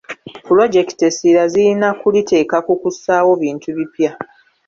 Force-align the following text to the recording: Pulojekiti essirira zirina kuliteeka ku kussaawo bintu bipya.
Pulojekiti 0.45 1.01
essirira 1.09 1.43
zirina 1.51 1.89
kuliteeka 2.01 2.57
ku 2.65 2.73
kussaawo 2.81 3.31
bintu 3.41 3.67
bipya. 3.77 4.11